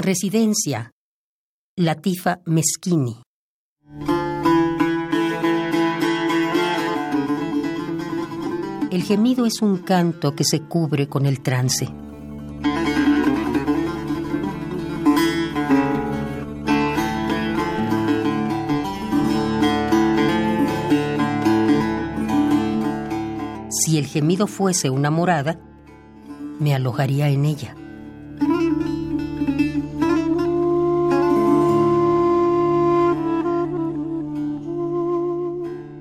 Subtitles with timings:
[0.00, 0.92] Residencia.
[1.76, 3.20] Latifa Meschini.
[8.90, 11.86] El gemido es un canto que se cubre con el trance.
[23.68, 25.60] Si el gemido fuese una morada,
[26.58, 27.76] me alojaría en ella.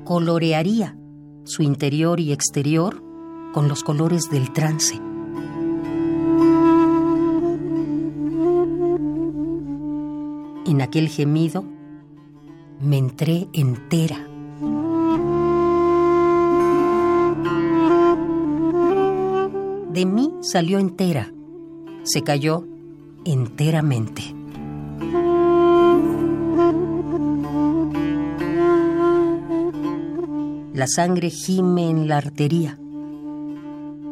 [0.10, 0.98] Colorearía
[1.44, 3.04] su interior y exterior
[3.54, 4.96] con los colores del trance.
[10.66, 11.64] En aquel gemido
[12.82, 14.18] me entré entera.
[19.94, 21.32] De mí salió entera,
[22.02, 22.66] se cayó
[23.26, 24.39] enteramente.
[30.80, 32.80] La sangre gime en la artería.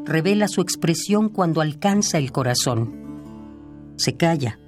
[0.04, 3.94] Revela su expresión cuando alcanza el corazón.
[3.96, 4.60] Se calla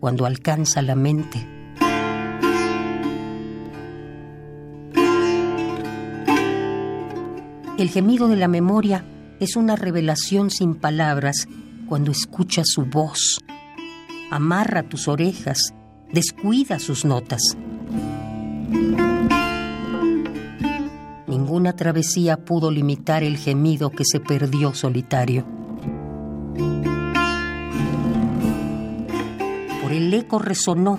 [0.00, 1.48] cuando alcanza la mente.
[7.78, 9.06] El gemido de la memoria
[9.40, 11.48] es una revelación sin palabras
[11.88, 13.40] cuando escuchas su voz.
[14.30, 15.72] Amarra tus orejas,
[16.12, 17.56] descuida sus notas.
[21.74, 25.44] Travesía pudo limitar el gemido que se perdió solitario.
[29.82, 30.98] Por el eco resonó.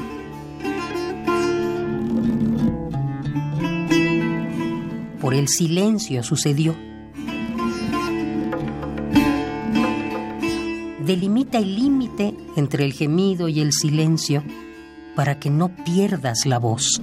[5.19, 6.75] Por el silencio sucedió.
[11.05, 14.43] Delimita el límite entre el gemido y el silencio
[15.15, 17.01] para que no pierdas la voz.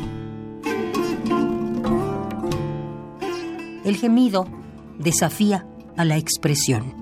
[3.89, 4.47] El gemido
[4.99, 5.67] desafía
[5.97, 6.93] a la expresión.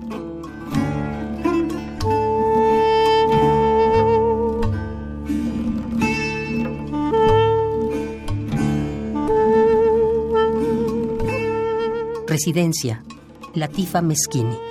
[12.25, 13.03] Residencia,
[13.53, 14.66] Latifa Meschini.